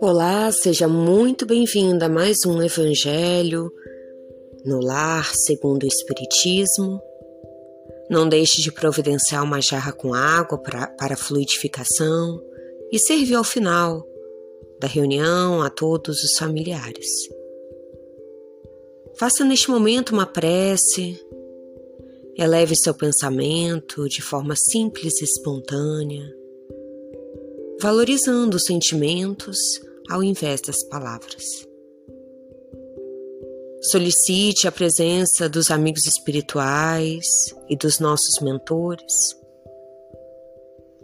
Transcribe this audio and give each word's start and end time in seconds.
Olá, 0.00 0.50
seja 0.52 0.88
muito 0.88 1.46
bem-vinda 1.46 2.06
a 2.06 2.08
mais 2.08 2.38
um 2.46 2.62
Evangelho 2.62 3.70
no 4.64 4.80
Lar 4.80 5.32
segundo 5.34 5.84
o 5.84 5.86
Espiritismo. 5.86 7.00
Não 8.10 8.28
deixe 8.28 8.62
de 8.62 8.72
providenciar 8.72 9.44
uma 9.44 9.60
jarra 9.60 9.92
com 9.92 10.12
água 10.14 10.58
para, 10.58 10.88
para 10.88 11.16
fluidificação 11.16 12.42
e 12.90 12.98
servir 12.98 13.34
ao 13.34 13.44
final 13.44 14.04
da 14.80 14.88
reunião 14.88 15.62
a 15.62 15.70
todos 15.70 16.22
os 16.22 16.36
familiares. 16.38 17.06
Faça 19.18 19.44
neste 19.44 19.70
momento 19.70 20.10
uma 20.10 20.26
prece, 20.26 21.18
eleve 22.38 22.76
seu 22.76 22.92
pensamento 22.92 24.08
de 24.08 24.20
forma 24.20 24.54
simples 24.54 25.20
e 25.20 25.24
espontânea, 25.24 26.24
valorizando 27.80 28.56
os 28.56 28.64
sentimentos 28.64 29.58
ao 30.10 30.22
invés 30.22 30.60
das 30.60 30.82
palavras. 30.88 31.44
Solicite 33.90 34.66
a 34.66 34.72
presença 34.72 35.48
dos 35.48 35.70
amigos 35.70 36.06
espirituais 36.06 37.26
e 37.68 37.76
dos 37.76 38.00
nossos 38.00 38.40
mentores 38.40 39.36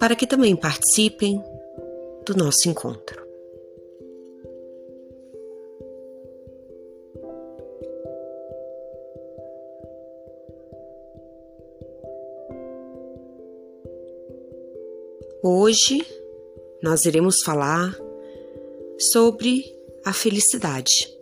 para 0.02 0.16
que 0.16 0.26
também 0.26 0.56
participem 0.56 1.40
do 2.26 2.36
nosso 2.36 2.68
encontro. 2.68 3.21
Hoje 15.44 16.06
nós 16.80 17.04
iremos 17.04 17.42
falar 17.44 17.98
sobre 19.10 19.64
a 20.04 20.12
felicidade. 20.12 21.12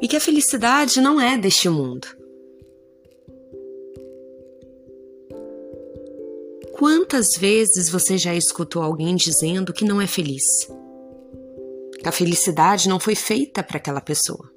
E 0.00 0.08
que 0.08 0.16
a 0.16 0.20
felicidade 0.20 1.02
não 1.02 1.20
é 1.20 1.36
deste 1.36 1.68
mundo. 1.68 2.08
Quantas 6.72 7.36
vezes 7.36 7.90
você 7.90 8.16
já 8.16 8.34
escutou 8.34 8.82
alguém 8.82 9.14
dizendo 9.14 9.74
que 9.74 9.84
não 9.84 10.00
é 10.00 10.06
feliz? 10.06 10.44
Que 12.00 12.08
a 12.08 12.12
felicidade 12.12 12.88
não 12.88 12.98
foi 12.98 13.14
feita 13.14 13.62
para 13.62 13.76
aquela 13.76 14.00
pessoa. 14.00 14.50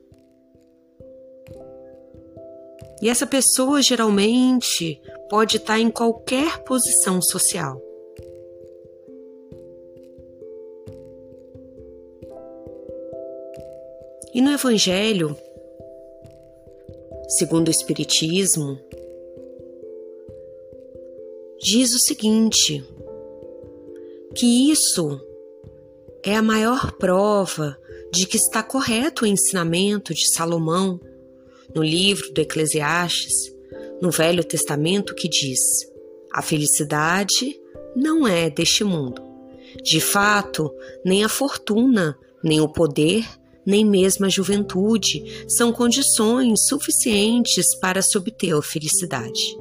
E 3.02 3.09
essa 3.09 3.25
pessoa 3.25 3.81
geralmente 3.81 5.02
pode 5.30 5.57
estar 5.57 5.80
em 5.80 5.89
qualquer 5.89 6.63
posição 6.63 7.21
social. 7.21 7.81
E 14.33 14.41
no 14.41 14.52
Evangelho, 14.52 15.35
segundo 17.27 17.67
o 17.67 17.72
Espiritismo, 17.72 18.79
diz 21.59 21.94
o 21.94 21.99
seguinte: 21.99 22.83
que 24.35 24.72
isso 24.72 25.19
é 26.23 26.35
a 26.35 26.41
maior 26.41 26.94
prova 26.94 27.77
de 28.11 28.25
que 28.27 28.38
está 28.38 28.61
correto 28.61 29.23
o 29.23 29.27
ensinamento 29.27 30.13
de 30.13 30.31
Salomão 30.33 30.99
no 31.75 31.83
livro 31.83 32.33
do 32.33 32.41
Eclesiastes, 32.41 33.52
no 34.02 34.11
Velho 34.11 34.44
Testamento, 34.44 35.16
que 35.16 35.30
diz: 35.30 35.59
a 36.33 36.41
felicidade 36.41 37.59
não 37.95 38.28
é 38.28 38.50
deste 38.50 38.83
mundo. 38.83 39.22
De 39.83 40.02
fato, 40.02 40.72
nem 41.05 41.23
a 41.23 41.30
fortuna, 41.30 42.17
nem 42.44 42.59
o 42.59 42.67
poder, 42.67 43.25
nem 43.66 43.85
mesmo 43.85 44.25
a 44.25 44.29
juventude 44.29 45.45
são 45.47 45.72
condições 45.72 46.68
suficientes 46.68 47.78
para 47.79 48.01
se 48.01 48.18
obter 48.18 48.53
a 48.53 48.62
felicidade. 48.62 49.57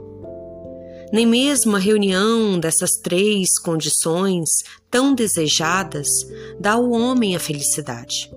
Nem 1.12 1.26
mesmo 1.26 1.74
a 1.74 1.78
reunião 1.78 2.58
dessas 2.58 2.92
três 3.02 3.58
condições 3.58 4.48
tão 4.90 5.14
desejadas 5.14 6.08
dá 6.58 6.72
ao 6.72 6.90
homem 6.90 7.34
a 7.34 7.40
felicidade. 7.40 8.30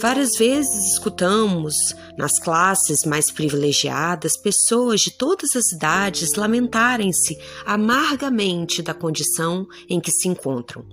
Várias 0.00 0.36
vezes 0.38 0.92
escutamos, 0.92 1.74
nas 2.16 2.38
classes 2.38 3.04
mais 3.04 3.30
privilegiadas, 3.30 4.36
pessoas 4.36 5.00
de 5.00 5.10
todas 5.10 5.56
as 5.56 5.72
idades 5.72 6.34
lamentarem-se 6.36 7.36
amargamente 7.66 8.80
da 8.80 8.94
condição 8.94 9.66
em 9.88 10.00
que 10.00 10.10
se 10.10 10.28
encontram 10.28 10.84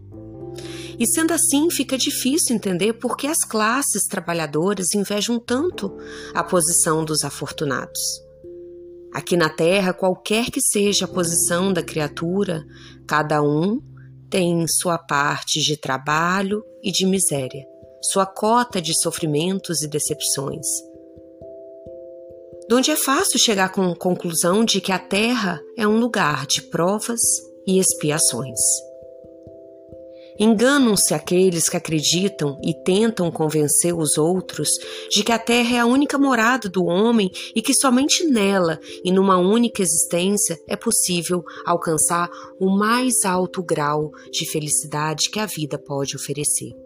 e 1.00 1.06
sendo 1.06 1.34
assim, 1.34 1.70
fica 1.70 1.98
difícil 1.98 2.56
entender 2.56 2.94
por 2.94 3.18
que 3.18 3.28
as 3.28 3.40
classes 3.40 4.08
trabalhadoras 4.08 4.94
invejam 4.96 5.40
tanto 5.40 5.96
a 6.34 6.44
posição 6.44 7.04
dos 7.04 7.24
afortunados. 7.24 8.00
Aqui 9.14 9.38
na 9.38 9.50
Terra, 9.50 9.94
qualquer 9.94 10.50
que 10.52 10.62
seja 10.62 11.06
a 11.06 11.08
posição 11.08 11.72
da 11.72 11.82
criatura, 11.82 12.66
cada 13.08 13.42
um 13.42 13.82
tem 14.30 14.66
sua 14.68 14.98
parte 14.98 15.62
de 15.62 15.78
trabalho 15.78 16.64
e 16.84 16.92
de 16.92 17.06
miséria, 17.06 17.66
sua 18.12 18.26
cota 18.26 18.82
de 18.82 18.94
sofrimentos 18.94 19.82
e 19.82 19.88
decepções. 19.88 20.68
Donde 22.70 22.92
é 22.92 22.96
fácil 22.96 23.38
chegar 23.38 23.70
com 23.70 23.92
a 23.92 23.96
conclusão 23.96 24.66
de 24.66 24.82
que 24.82 24.92
a 24.92 25.00
Terra 25.00 25.62
é 25.78 25.88
um 25.88 26.00
lugar 26.00 26.46
de 26.48 26.62
provas 26.62 27.22
e 27.68 27.80
expiações. 27.80 28.60
Enganam-se 30.38 31.14
aqueles 31.14 31.70
que 31.70 31.78
acreditam 31.78 32.60
e 32.62 32.74
tentam 32.84 33.32
convencer 33.32 33.96
os 33.96 34.18
outros 34.18 34.68
de 35.10 35.24
que 35.24 35.32
a 35.32 35.40
Terra 35.40 35.78
é 35.78 35.80
a 35.80 35.86
única 35.86 36.18
morada 36.18 36.68
do 36.68 36.84
homem 36.86 37.32
e 37.56 37.62
que 37.62 37.74
somente 37.74 38.26
nela 38.26 38.78
e 39.04 39.12
numa 39.12 39.38
única 39.38 39.82
existência 39.82 40.60
é 40.68 40.76
possível 40.76 41.42
alcançar 41.66 42.30
o 42.60 42.70
mais 42.70 43.24
alto 43.24 43.64
grau 43.64 44.12
de 44.30 44.46
felicidade 44.46 45.30
que 45.30 45.40
a 45.40 45.46
vida 45.46 45.78
pode 45.78 46.18
oferecer. 46.18 46.85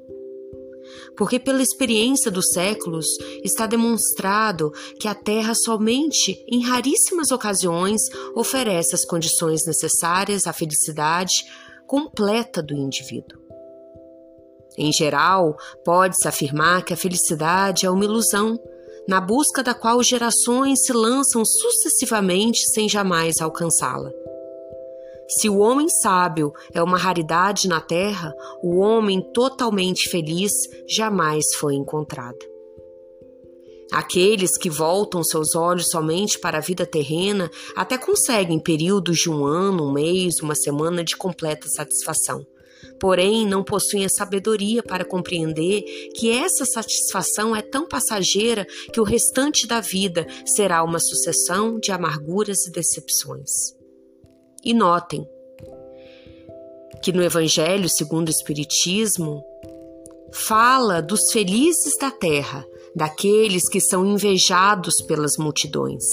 Porque, 1.15 1.39
pela 1.39 1.61
experiência 1.61 2.31
dos 2.31 2.49
séculos, 2.51 3.05
está 3.43 3.65
demonstrado 3.65 4.71
que 4.99 5.07
a 5.07 5.15
Terra 5.15 5.53
somente, 5.55 6.43
em 6.51 6.61
raríssimas 6.63 7.31
ocasiões, 7.31 8.01
oferece 8.35 8.95
as 8.95 9.05
condições 9.05 9.65
necessárias 9.65 10.47
à 10.47 10.53
felicidade 10.53 11.33
completa 11.87 12.61
do 12.61 12.73
indivíduo. 12.73 13.39
Em 14.77 14.93
geral, 14.93 15.57
pode-se 15.83 16.27
afirmar 16.27 16.85
que 16.85 16.93
a 16.93 16.97
felicidade 16.97 17.85
é 17.85 17.89
uma 17.89 18.05
ilusão, 18.05 18.57
na 19.07 19.19
busca 19.19 19.63
da 19.63 19.73
qual 19.73 20.01
gerações 20.03 20.85
se 20.85 20.93
lançam 20.93 21.43
sucessivamente 21.43 22.59
sem 22.71 22.87
jamais 22.87 23.41
alcançá-la. 23.41 24.11
Se 25.29 25.47
o 25.47 25.59
homem 25.59 25.87
sábio 25.87 26.51
é 26.73 26.81
uma 26.81 26.97
raridade 26.97 27.67
na 27.67 27.79
Terra, 27.79 28.33
o 28.63 28.79
homem 28.79 29.21
totalmente 29.31 30.09
feliz 30.09 30.51
jamais 30.87 31.53
foi 31.55 31.75
encontrado. 31.75 32.39
Aqueles 33.91 34.57
que 34.57 34.71
voltam 34.71 35.23
seus 35.23 35.55
olhos 35.55 35.89
somente 35.89 36.39
para 36.39 36.57
a 36.57 36.61
vida 36.61 36.85
terrena 36.85 37.49
até 37.75 37.95
conseguem 37.95 38.59
períodos 38.59 39.19
de 39.19 39.29
um 39.29 39.45
ano, 39.45 39.85
um 39.85 39.91
mês, 39.91 40.39
uma 40.41 40.55
semana 40.55 41.03
de 41.03 41.15
completa 41.15 41.67
satisfação. 41.67 42.43
Porém, 42.99 43.45
não 43.45 43.63
possuem 43.63 44.05
a 44.05 44.09
sabedoria 44.09 44.81
para 44.81 45.05
compreender 45.05 45.83
que 46.15 46.31
essa 46.31 46.65
satisfação 46.65 47.55
é 47.55 47.61
tão 47.61 47.87
passageira 47.87 48.65
que 48.91 48.99
o 48.99 49.03
restante 49.03 49.67
da 49.67 49.79
vida 49.79 50.25
será 50.45 50.83
uma 50.83 50.99
sucessão 50.99 51.79
de 51.79 51.91
amarguras 51.91 52.65
e 52.65 52.71
decepções. 52.71 53.78
E 54.63 54.73
notem 54.73 55.27
que 57.01 57.13
no 57.13 57.23
Evangelho 57.23 57.87
segundo 57.89 58.27
o 58.27 58.31
Espiritismo 58.31 59.43
fala 60.31 61.01
dos 61.01 61.31
felizes 61.31 61.97
da 61.99 62.11
terra, 62.11 62.65
daqueles 62.95 63.69
que 63.69 63.79
são 63.79 64.05
invejados 64.05 65.01
pelas 65.01 65.37
multidões. 65.37 66.03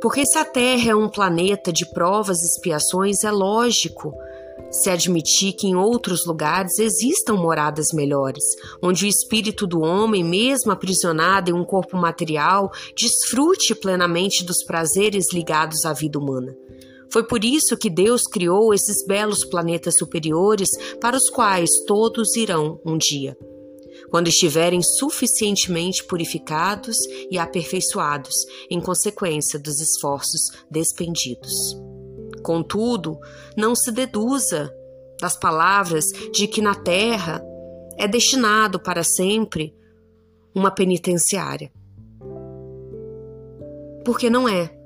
Porque 0.00 0.24
se 0.24 0.38
a 0.38 0.44
Terra 0.44 0.90
é 0.90 0.94
um 0.94 1.08
planeta 1.08 1.72
de 1.72 1.88
provas 1.90 2.40
e 2.42 2.46
expiações, 2.46 3.24
é 3.24 3.30
lógico 3.30 4.12
se 4.70 4.90
admitir 4.90 5.54
que 5.54 5.66
em 5.66 5.74
outros 5.74 6.26
lugares 6.26 6.78
existam 6.78 7.34
moradas 7.34 7.88
melhores, 7.92 8.44
onde 8.82 9.06
o 9.06 9.08
espírito 9.08 9.66
do 9.66 9.80
homem, 9.80 10.22
mesmo 10.22 10.70
aprisionado 10.70 11.50
em 11.50 11.54
um 11.54 11.64
corpo 11.64 11.96
material, 11.96 12.70
desfrute 12.96 13.74
plenamente 13.74 14.44
dos 14.44 14.62
prazeres 14.64 15.32
ligados 15.32 15.84
à 15.84 15.92
vida 15.92 16.18
humana. 16.18 16.54
Foi 17.12 17.26
por 17.26 17.44
isso 17.44 17.76
que 17.76 17.88
Deus 17.88 18.22
criou 18.22 18.74
esses 18.74 19.04
belos 19.06 19.44
planetas 19.44 19.96
superiores 19.96 20.68
para 21.00 21.16
os 21.16 21.28
quais 21.30 21.70
todos 21.86 22.36
irão 22.36 22.80
um 22.84 22.96
dia. 22.96 23.36
quando 24.10 24.28
estiverem 24.28 24.82
suficientemente 24.82 26.04
purificados 26.04 26.96
e 27.30 27.38
aperfeiçoados, 27.38 28.34
em 28.70 28.80
consequência 28.80 29.58
dos 29.58 29.80
esforços 29.80 30.50
despendidos. 30.70 31.76
Contudo, 32.42 33.18
não 33.56 33.74
se 33.74 33.90
deduza 33.90 34.72
das 35.20 35.36
palavras 35.36 36.06
de 36.32 36.46
que 36.46 36.62
na 36.62 36.74
terra 36.74 37.42
é 37.98 38.06
destinado 38.06 38.80
para 38.80 39.02
sempre 39.02 39.74
uma 40.54 40.70
penitenciária. 40.70 41.70
Porque 44.04 44.30
não 44.30 44.48
é. 44.48 44.77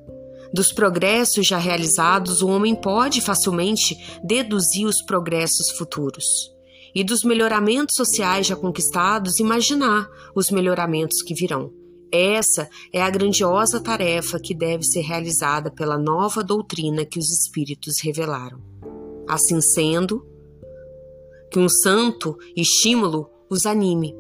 Dos 0.52 0.72
progressos 0.72 1.46
já 1.46 1.56
realizados, 1.56 2.43
o 2.43 2.49
homem 2.49 2.75
pode 2.75 3.22
facilmente 3.22 3.96
deduzir 4.22 4.87
os 4.87 5.02
progressos 5.02 5.70
futuros. 5.78 6.25
E 6.94 7.02
dos 7.02 7.22
melhoramentos 7.25 7.94
sociais 7.96 8.46
já 8.46 8.54
conquistados, 8.54 9.40
imaginar 9.40 10.06
os 10.34 10.50
melhoramentos 10.50 11.22
que 11.22 11.34
virão. 11.34 11.72
Essa 12.12 12.69
é 12.93 13.00
a 13.00 13.08
grandiosa 13.08 13.81
tarefa 13.81 14.38
que 14.38 14.54
deve 14.54 14.84
ser 14.84 15.00
realizada 15.00 15.70
pela 15.70 15.96
nova 15.96 16.44
doutrina 16.44 17.06
que 17.06 17.19
os 17.19 17.31
Espíritos 17.31 17.94
revelaram. 18.02 18.60
Assim 19.26 19.62
sendo, 19.62 20.22
que 21.50 21.58
um 21.58 21.69
santo 21.70 22.37
estímulo 22.55 23.31
os 23.48 23.64
anime, 23.64 24.14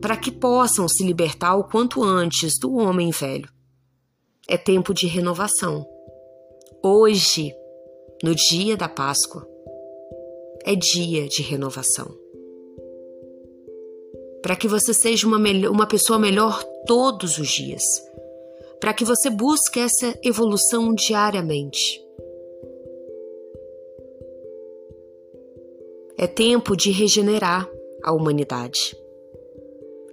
para 0.00 0.16
que 0.16 0.30
possam 0.30 0.88
se 0.88 1.04
libertar 1.04 1.56
o 1.56 1.64
quanto 1.64 2.04
antes 2.04 2.56
do 2.60 2.74
homem 2.74 3.10
velho. 3.10 3.55
É 4.48 4.56
tempo 4.56 4.94
de 4.94 5.08
renovação. 5.08 5.84
Hoje, 6.80 7.52
no 8.22 8.32
dia 8.32 8.76
da 8.76 8.88
Páscoa, 8.88 9.44
é 10.64 10.76
dia 10.76 11.26
de 11.26 11.42
renovação. 11.42 12.06
Para 14.42 14.54
que 14.54 14.68
você 14.68 14.94
seja 14.94 15.26
uma, 15.26 15.38
uma 15.68 15.86
pessoa 15.88 16.16
melhor 16.16 16.62
todos 16.86 17.38
os 17.38 17.48
dias. 17.48 17.82
Para 18.78 18.94
que 18.94 19.04
você 19.04 19.28
busque 19.28 19.80
essa 19.80 20.16
evolução 20.22 20.94
diariamente. 20.94 22.00
É 26.16 26.28
tempo 26.28 26.76
de 26.76 26.92
regenerar 26.92 27.68
a 28.00 28.12
humanidade. 28.12 28.96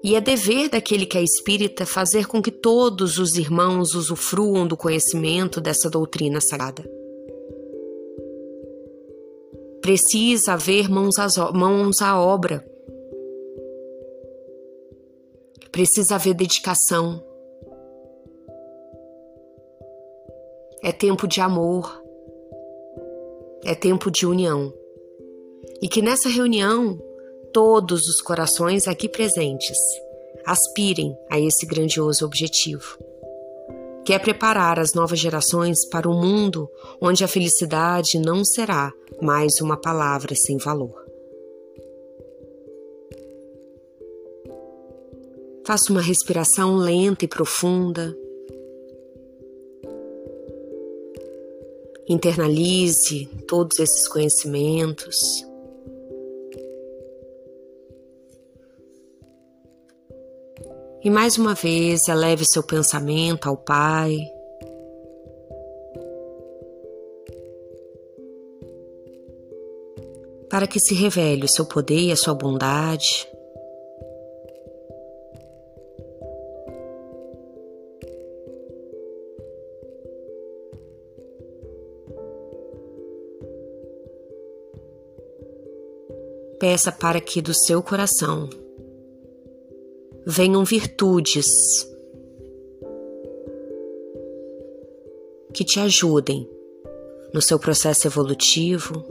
E 0.03 0.15
é 0.15 0.21
dever 0.21 0.69
daquele 0.69 1.05
que 1.05 1.17
é 1.17 1.23
espírita 1.23 1.85
fazer 1.85 2.27
com 2.27 2.41
que 2.41 2.51
todos 2.51 3.17
os 3.17 3.35
irmãos 3.35 3.95
usufruam 3.95 4.67
do 4.67 4.75
conhecimento 4.75 5.61
dessa 5.61 5.89
doutrina 5.89 6.41
sagrada. 6.41 6.83
Precisa 9.81 10.53
haver 10.53 10.89
mãos, 10.89 11.15
mãos 11.53 12.01
à 12.01 12.19
obra. 12.19 12.65
Precisa 15.71 16.15
haver 16.15 16.33
dedicação. 16.33 17.23
É 20.81 20.91
tempo 20.91 21.27
de 21.27 21.39
amor. 21.39 22.03
É 23.65 23.73
tempo 23.73 24.11
de 24.11 24.25
união 24.25 24.73
e 25.83 25.87
que 25.89 26.01
nessa 26.01 26.29
reunião 26.29 26.97
todos 27.53 28.07
os 28.07 28.19
corações 28.19 28.87
aqui 28.87 29.07
presentes 29.07 29.77
aspirem 30.45 31.15
a 31.29 31.39
esse 31.39 31.65
grandioso 31.65 32.25
objetivo, 32.25 32.97
que 34.03 34.11
é 34.11 34.19
preparar 34.19 34.79
as 34.79 34.93
novas 34.93 35.19
gerações 35.19 35.85
para 35.87 36.09
um 36.09 36.19
mundo 36.19 36.67
onde 36.99 37.23
a 37.23 37.27
felicidade 37.27 38.19
não 38.19 38.43
será 38.43 38.91
mais 39.21 39.61
uma 39.61 39.77
palavra 39.77 40.35
sem 40.35 40.57
valor. 40.57 41.01
Faça 45.65 45.93
uma 45.93 46.01
respiração 46.01 46.75
lenta 46.75 47.23
e 47.23 47.27
profunda. 47.27 48.13
Internalize 52.09 53.29
todos 53.47 53.79
esses 53.79 54.09
conhecimentos. 54.09 55.15
E 61.03 61.09
mais 61.09 61.37
uma 61.37 61.53
vez, 61.53 62.07
eleve 62.07 62.45
seu 62.45 62.63
pensamento 62.63 63.49
ao 63.49 63.57
Pai. 63.57 64.17
Para 70.49 70.65
que 70.65 70.79
se 70.79 70.93
revele 70.93 71.43
o 71.43 71.49
seu 71.49 71.65
poder 71.65 71.99
e 71.99 72.11
a 72.13 72.15
sua 72.15 72.33
bondade. 72.33 73.27
Peça 86.61 86.93
para 86.93 87.19
que 87.19 87.41
do 87.41 87.53
seu 87.53 87.83
coração 87.83 88.47
venham 90.25 90.63
virtudes 90.63 91.47
que 95.53 95.63
te 95.63 95.79
ajudem 95.79 96.49
no 97.33 97.41
seu 97.41 97.59
processo 97.59 98.07
evolutivo. 98.07 99.05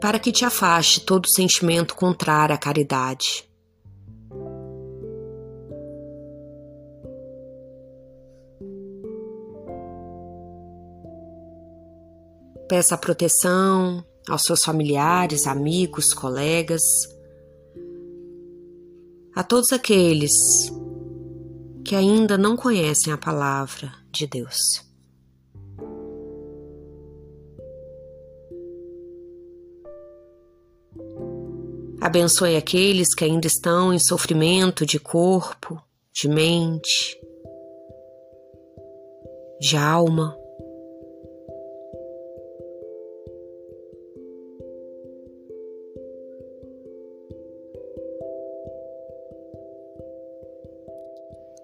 Para 0.00 0.18
que 0.18 0.30
te 0.30 0.44
afaste 0.44 1.00
todo 1.00 1.30
sentimento 1.30 1.94
contrário 1.94 2.54
à 2.54 2.58
caridade. 2.58 3.48
Peça 12.68 12.96
proteção 12.96 14.04
aos 14.28 14.42
seus 14.42 14.64
familiares, 14.64 15.46
amigos, 15.46 16.14
colegas, 16.14 16.82
a 19.34 19.42
todos 19.42 19.72
aqueles 19.72 20.32
que 21.84 21.94
ainda 21.94 22.38
não 22.38 22.56
conhecem 22.56 23.12
a 23.12 23.18
palavra 23.18 23.92
de 24.10 24.26
Deus. 24.26 24.82
Abençoe 32.00 32.56
aqueles 32.56 33.14
que 33.14 33.24
ainda 33.24 33.46
estão 33.46 33.92
em 33.92 33.98
sofrimento 33.98 34.84
de 34.86 35.00
corpo, 35.00 35.82
de 36.12 36.28
mente, 36.28 37.18
de 39.60 39.76
alma. 39.76 40.36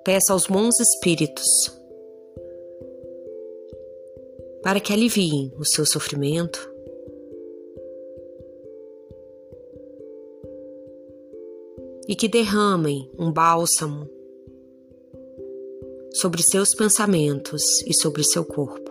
Peça 0.05 0.33
aos 0.33 0.47
bons 0.47 0.79
espíritos 0.81 1.47
para 4.63 4.81
que 4.81 4.93
aliviem 4.93 5.53
o 5.59 5.65
seu 5.65 5.87
sofrimento. 5.87 6.71
E 12.09 12.15
que 12.15 12.29
derramem 12.29 13.09
um 13.19 13.33
bálsamo 13.33 14.09
sobre 16.13 16.43
seus 16.43 16.75
pensamentos 16.75 17.63
e 17.87 17.95
sobre 17.95 18.25
seu 18.25 18.45
corpo. 18.45 18.91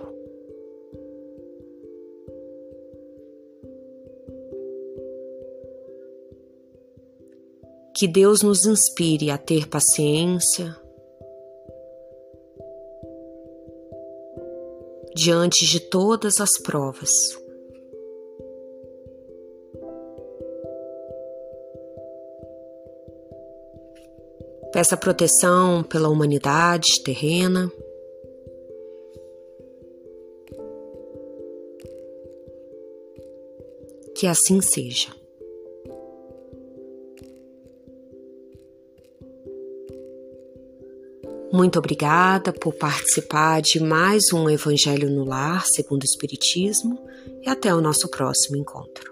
Que 7.95 8.07
Deus 8.07 8.41
nos 8.41 8.65
inspire 8.65 9.29
a 9.29 9.37
ter 9.37 9.67
paciência, 9.67 10.73
diante 15.19 15.65
de 15.65 15.79
todas 15.79 16.39
as 16.39 16.57
provas. 16.63 17.09
Peça 24.71 24.95
proteção 24.95 25.83
pela 25.83 26.09
humanidade 26.09 27.03
terrena. 27.03 27.71
Que 34.15 34.25
assim 34.27 34.61
seja. 34.61 35.09
Muito 41.51 41.79
obrigada 41.79 42.53
por 42.53 42.73
participar 42.75 43.61
de 43.61 43.79
mais 43.79 44.31
um 44.31 44.47
Evangelho 44.47 45.09
no 45.09 45.25
Lar, 45.25 45.65
segundo 45.65 46.03
o 46.03 46.05
Espiritismo, 46.05 46.99
e 47.41 47.49
até 47.49 47.73
o 47.73 47.81
nosso 47.81 48.07
próximo 48.07 48.55
encontro. 48.55 49.08